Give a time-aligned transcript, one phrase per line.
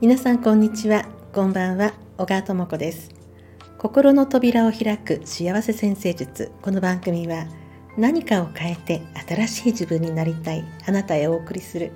[0.00, 1.06] 皆さんこんにちは。
[1.32, 1.92] こんばんは。
[2.16, 3.10] 小川智子です。
[3.78, 6.50] 心の扉を開く幸せ先生術。
[6.62, 7.46] この番組は
[7.96, 11.92] 何かを変えて新しい自分になりたいあなたへお送りする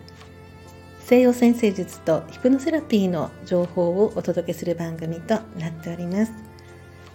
[1.00, 6.32] 西洋先生術とヒプノセラピーの情報をお届けする番組となっております。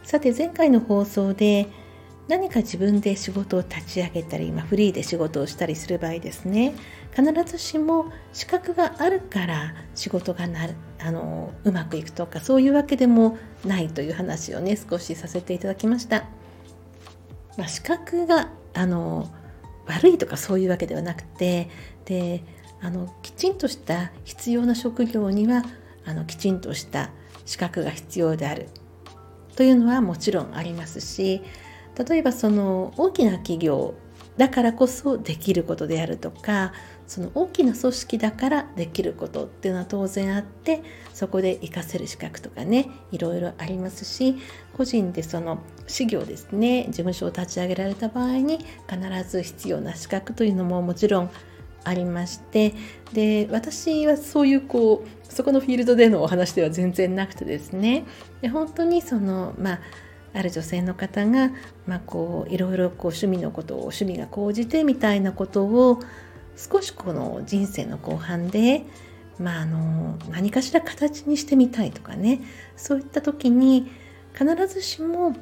[0.03, 1.67] さて前回の放送で
[2.27, 6.73] 何か自分で仕事を立ち上げたり、まあ、フリーで仕事をしたりする場合ですね
[7.15, 10.67] 必ずしも資格があるから仕事がな
[10.99, 16.25] あのうまくいくとかそういうわけでもないという話をね少しさせていただきました、
[17.57, 19.31] まあ、資格があの
[19.85, 21.69] 悪いとかそういうわけではなくて
[22.05, 22.43] で
[22.81, 25.63] あのきちんとした必要な職業には
[26.05, 27.09] あのきちんとした
[27.45, 28.67] 資格が必要である
[29.55, 31.41] というのはもちろんありますし
[31.97, 33.95] 例えばその大きな企業
[34.37, 36.71] だからこそできることであるとか
[37.07, 44.35] その大きな組織だからできることっていうのは当然あってそこで活かせる資格とかねいろいろありますし
[44.73, 51.31] 個人でその事業ですね事務所を立ち上げられた場合に必ず必要な資格というのももちろん
[51.83, 52.75] ありまして
[53.13, 58.05] で私はそういうこうそこのフィールドでのお話では全然なくてですね。
[58.41, 59.79] で本当にそのまあ
[60.33, 61.51] ある女性の方が、
[61.85, 65.99] まあ、こういろいろこう趣味のことを趣味が高じてみたいなことを
[66.55, 68.83] 少しこの人生の後半で、
[69.39, 72.41] まあ、あの何かしら形にしてみたいとかね
[72.75, 73.91] そういった時に
[74.33, 75.35] 必ずしも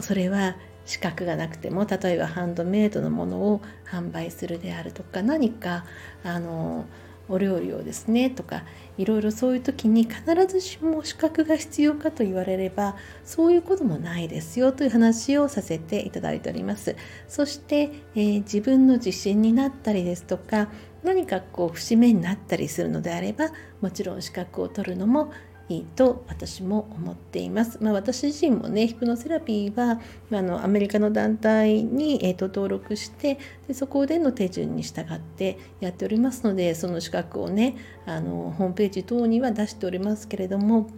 [0.00, 5.84] それは資格がなくても例えばハンドメイドのものを販売するであるとか何か
[6.24, 6.86] あの
[7.28, 8.64] お料理をですねとか
[8.98, 16.96] いろいろそういう時に必ずしも資格が必要かと言われればそういうこともないですよという話をさせていただいております。
[17.28, 20.68] そして、えー、自分の自信になったりですとか
[21.02, 23.50] 何かこう節目になったりするのであれば
[23.80, 25.32] もちろん資格を取るのも
[25.72, 27.78] いいと私も思っています。
[27.82, 30.00] まあ、私自身もねヒプノセラピーは
[30.30, 40.88] あのアメリカの団体に、えーと、登録してでそこでの手順に従ってやっておりますのでその資格をねあのホームページ等には出しておりますけれども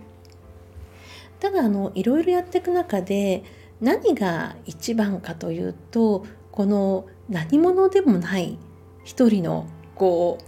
[1.41, 3.45] ただあのいろいろやっていく中で
[3.81, 8.59] 何が一番かというとこの何者でもない
[9.05, 10.45] 一人のこう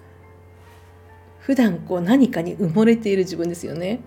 [1.40, 4.00] 普段こう何かに埋もれている自分ですよね。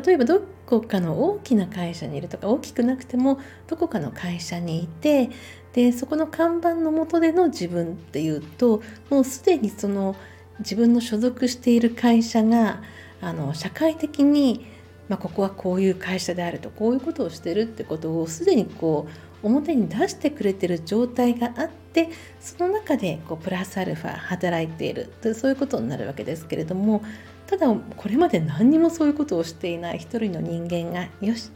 [0.00, 5.30] 例えばどこかの大きな会社にいるとか大きくなくてもどこかの会社にいて
[5.72, 10.16] でそこの看板の下での自分っていうともうすでにその
[10.60, 12.82] 自分の所属している会社が
[13.20, 14.66] あの社会的に、
[15.08, 19.08] まあ、ここはこういう会社であるとこういうことをしてるってことをすでにこ
[19.42, 22.10] う表に出してくれてる状態があって
[22.40, 27.02] その中でこうプラスアルファ働いているとそういうことになるわけですけれども
[27.48, 31.50] ただこれまで何にもそういうことをしていない一人の人間がよし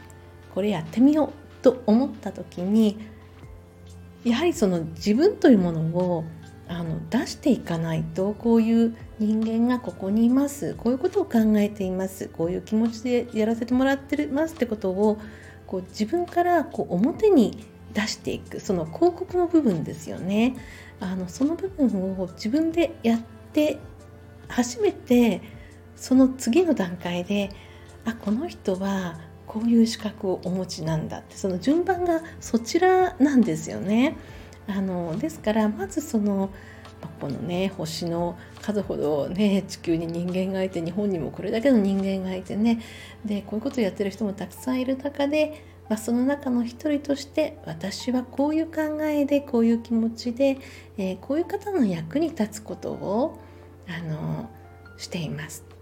[0.53, 2.97] これやってみようと思った時に
[4.23, 6.25] やはりその自分というものを
[6.67, 10.73] あの出していかないとこういう人間がここにいます。
[10.75, 15.19] こういうことを考えていますこういう気持ちでやらせてもらってますってことを
[15.67, 18.59] こう自分からこう表に出していく。
[18.59, 20.55] その広告の部分ですよね。
[20.99, 21.87] あのその部分
[22.17, 23.21] を自分でやっ
[23.51, 23.77] て
[24.47, 25.41] 初めて
[26.03, 27.49] その次の段階で
[28.03, 34.17] あこの人はこういう資格をお持ちなんだってその順番がそちらなんですよね。
[34.67, 36.49] あのですからまずその
[37.21, 42.81] このね星の数ほどね地球に人間がいて日本にもこれだけの人間がいてね
[43.23, 50.57] でこういうことをやってる人もたくさんいる中でまあ、その中の一人として私はこういう考えでこういう気持ちで、
[50.97, 53.39] えー、こういう方の役に立つことを
[53.87, 54.49] あの
[54.97, 55.72] しています。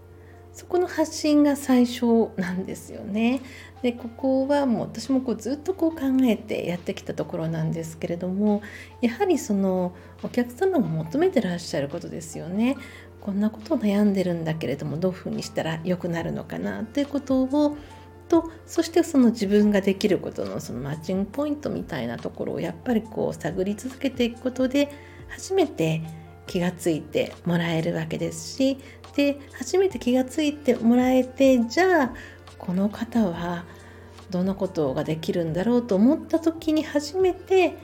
[0.52, 3.40] そこの発信が最初なんですよね。
[3.82, 8.62] でここはもう私もこうずっとこう考えてやってきたところなんですけれども
[9.00, 9.92] やはりその
[10.22, 12.76] お客様が求めてらっしゃることですよね。
[13.20, 17.76] こんなことを悩んでるんだけれどもどういうふうにしたら良くなるのかなっていうことを
[18.28, 24.90] とそしてその自分ができることのそのマッチングポイントみたいなところをやっぱりこう探り続けていくことで
[25.28, 26.02] 初めて
[26.52, 28.76] 気がついてもらえるわけですし
[29.16, 32.14] で初めて気がついてもらえてじゃあ
[32.58, 33.64] この方は
[34.28, 37.78] どんなことができるんだろうと思った時に初めて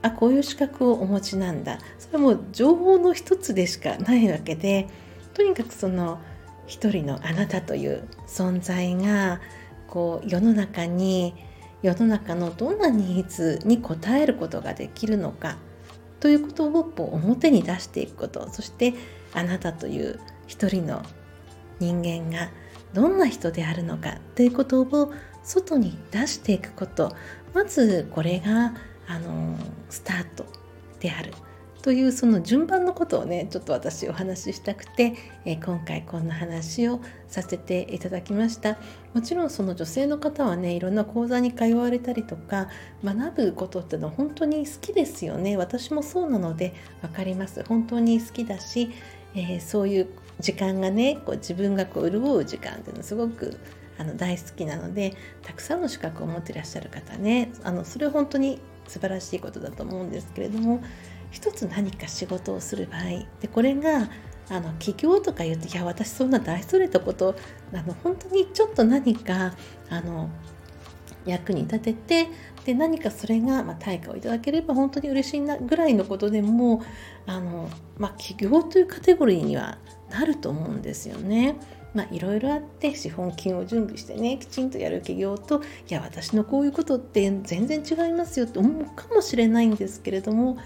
[0.00, 1.80] あこういう資格をお持ちなんだ。
[1.98, 4.86] それも情報の一つでしかないわけで
[5.34, 6.20] とにかくその
[6.68, 9.40] 一人のあなたという存在が
[9.88, 11.34] こう世の中に
[11.82, 15.58] 世の中のどんなニーズに応えることができるのか。
[16.20, 18.48] ということを表に出していくこと。
[18.50, 18.94] そして
[19.32, 21.02] あなたという一人の
[21.78, 22.50] 人間が
[22.94, 27.14] どんな人であるのかということを外に出していくこと。
[27.54, 28.74] まずこれが
[29.06, 29.56] あの
[29.88, 30.46] スタート
[31.00, 31.32] である。
[31.86, 38.76] というその順番のことをねちょっと私お話ししたくて、えー、今回こんな話をさせていただきました。
[39.14, 42.70] もちろんその女性の方はねいろんな講座に通われたりとか
[43.04, 45.56] 学ぶことってのは本当に好きですよね。
[45.56, 47.62] 私もそうなので分かります。
[47.62, 48.90] 本当に好きだし、
[49.36, 50.08] えー、そういう
[50.40, 53.60] 時間がねこう自分がこう潤う時間っていうのすごく
[53.96, 60.82] あの大好きなのでたくさんの資格を持っていらっしゃる方ねあのそれは本当に素晴らしいことだと思うんですけれども
[61.30, 63.02] 一つ何か仕事をする場合
[63.40, 64.08] でこれが
[64.48, 67.34] あの起業とか言うといや私そんな大それたこと
[67.72, 69.54] あの本当にちょっと何か
[69.88, 70.30] あの
[71.24, 72.28] 役に立てて
[72.64, 76.82] で何かそれが、まあ、対価をいただければ本当に嬉しいなぐらいのことでも
[77.26, 77.68] あの、
[77.98, 79.78] まあ、起業というカテゴリーには
[80.10, 81.56] なると思うんですよね。
[81.94, 90.58] まあ、いろいろあって資本金を準備してねきちんとやる企業といや私のこういうことって全然違いますよって思うかもしれないんですけれども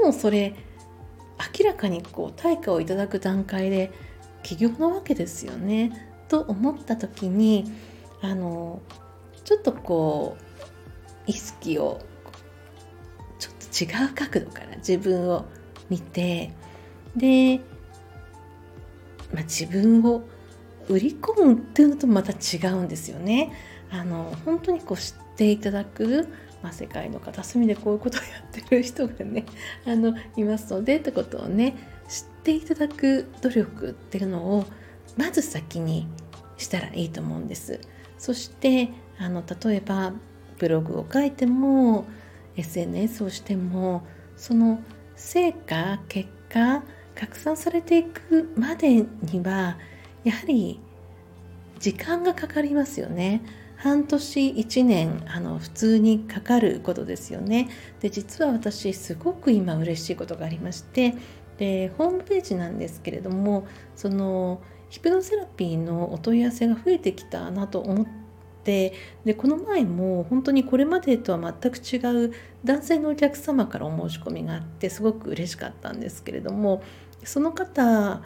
[0.00, 0.54] でもそれ
[1.58, 3.92] 明らかにこう対価をいただく段階で
[4.42, 6.10] 起業なわけですよね。
[6.28, 7.72] と思った時に
[8.20, 8.82] あの
[9.44, 10.46] ちょっとこう
[11.26, 12.00] 意識を
[13.38, 15.46] ちょっと違う角度から自分を
[15.88, 16.52] 見て
[17.16, 17.58] で、
[19.32, 20.22] まあ、自分を
[20.88, 23.52] 売り込むっていうのとまた違うんですよね。
[23.90, 26.28] あの本当にこう知っていただく、
[26.66, 29.44] まあ、世界の片隅でこういうことをやってる人がね
[29.86, 31.76] あのいますのでってことをね
[32.08, 34.66] 知っていただく努力っていうのを
[35.16, 36.08] まず先に
[36.56, 37.78] したらいいと思うんです。
[38.18, 40.12] そしてあの例えば
[40.58, 42.04] ブログを書いても
[42.56, 44.04] SNS をしても
[44.36, 44.80] その
[45.14, 46.82] 成果結果
[47.14, 49.06] 拡散されていくまでに
[49.44, 49.78] は
[50.24, 50.80] やはり
[51.78, 53.42] 時間がかかりますよね。
[53.76, 57.68] 半年1年あの普通にかかることですよね。
[58.00, 61.14] で実は私すごく今嬉しいことがありまして
[61.58, 68.06] でホームページなんですけれどもそのヒプノセラピーのお問い合わせが増えてきたなと思っ
[68.64, 68.94] て
[69.24, 72.32] でこの前も本当にこれまでとは全く違う
[72.64, 76.82] 男性のお客様からお申し込みがあってすごく嬉しかったんですけれども
[77.24, 78.22] その方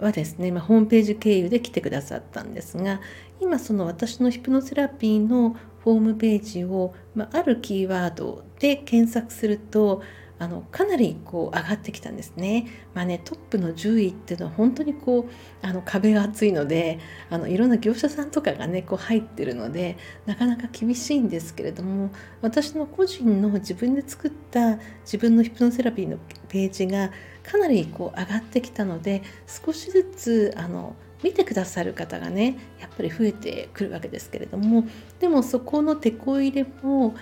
[0.00, 3.00] はですね、まあ、ホームページ経由で来てくださったんですが
[3.40, 10.02] 今その私のヒプノセラピーのホームページを、まあ、あるキーワードで検索すると
[10.40, 12.66] あのかなりこう上がってきたんですね。
[12.94, 16.98] まあねトップの10位っていうのは本当にこうあの壁が厚いので
[17.28, 22.10] あのいろんな業者さんとかがねこう入ってるのでなかなか厳しいんですけれども
[22.40, 26.16] 私の個人の自分で作った自分のヒプノセラピーの
[26.50, 27.10] ページが
[27.42, 34.84] かなりこう上がってきたので少しずつあの見てくださる方がねやっぱり増えてくるわけですけれども
[35.18, 37.14] でもそこのテこ入れも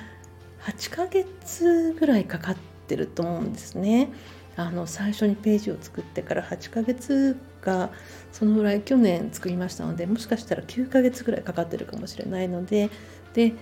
[0.63, 4.11] 8ヶ月ぐらいかかってると思うんですね。
[4.57, 7.91] あの最初にページを作ってから8ヶ月が
[8.33, 12.91] そのぐらい去年作りましたのでもしかしたら9ヶ月ぐらいかかってるかもしれないので
[13.35, 13.53] で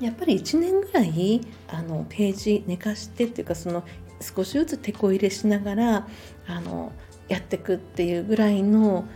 [0.00, 3.84] やっぱり1年ぐらいあのページ寝かしてっていうかその
[4.20, 6.08] 少しずつ手こ入れしながら
[6.46, 6.92] あの
[7.28, 9.06] やっていくっていうぐらいの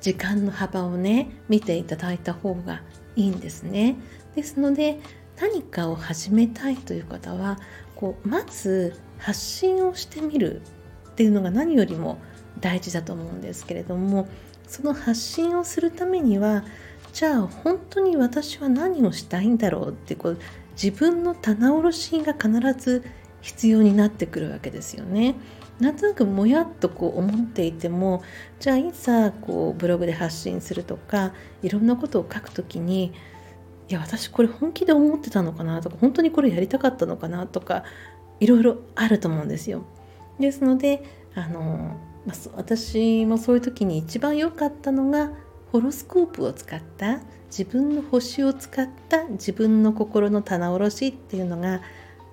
[0.00, 2.82] 時間の幅をね見ていただいた方が
[3.14, 3.96] いいんですね。
[4.34, 5.00] ですので
[5.40, 7.58] 何かを始めたいという方は
[7.94, 10.60] こうまず発信をしてみる
[11.08, 12.18] っていうのが何よりも
[12.60, 14.28] 大事だと思うんですけれども
[14.66, 16.64] その発信をするためには
[17.12, 20.38] じゃあ本当に私は何をしたいんだろうってこう
[20.72, 23.02] 自分の棚卸しが必ず
[23.46, 25.36] 必要になってくるわけですよね。
[25.78, 28.22] なんとなくもやっとこう思っていても
[28.58, 33.12] じゃあいざこうブログで発信するとかいろんなことを書くときに
[33.88, 37.84] いや私これ本気で思ってたのかなとか本当にこれやりたかったのかなとか
[38.40, 39.84] いろいろあると思うんですよ。
[40.40, 45.30] ですのであの、まあ、私もそういう時に一番良かったのが
[45.70, 51.82] ホロスコープを使った自分の星を使った自分の心の棚卸しっていうのが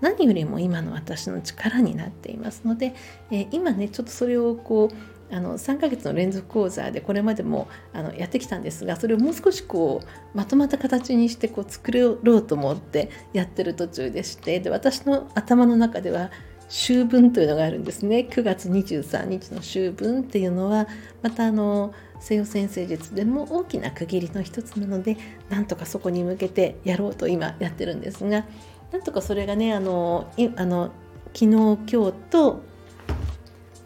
[0.04, 2.94] 何よりも今の私の力になっていますので、
[3.32, 16.30] えー、今ねちょっとそれをこうあの3ヶ月の連続講座でこれまでもあのやってきたんですがそれをもう少しこうまとまった形にしてこう作ろうと思ってやってる途中でしてで私の頭の中では
[16.68, 18.28] 秋分というのがあるんですね。
[18.30, 20.88] 9月23日の秋分っていうのは
[21.22, 25.18] またあの西洋先生術でも大きな区切りの一つなので
[25.50, 28.46] なんとかそこに向けてやろうと今やってるんですが
[28.94, 30.92] なんとかそれがねあのいあの
[31.34, 32.62] 昨日今日と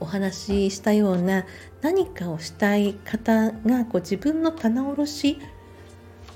[0.02, 1.46] お話ししたような
[1.82, 5.40] 何かをしたい方がこう自分の棚卸し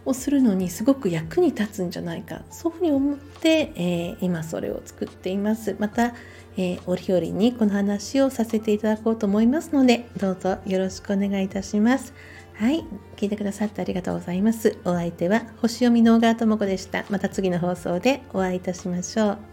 [0.06, 2.44] をするのにすごく役に立つんじゃないか。
[2.50, 5.75] そういうふうに思って、えー、今それを作っています。
[5.78, 6.16] また、
[6.56, 12.13] えー、折々にこの話をさせていただこうと思いますのでどうぞよろしくお願いいたします。
[12.62, 14.77] はい聞いてくださってありがとうございます。
[14.86, 17.06] お相手は星読みの小川智子でした。
[17.10, 19.50] また次の放送でお会いいたしましょう。